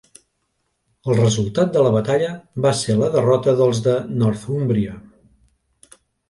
[1.11, 2.29] El resultat de la batalla
[2.67, 4.97] va ser la derrota dels de Northúmbria.